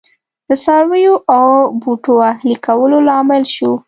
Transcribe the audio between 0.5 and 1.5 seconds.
څارویو او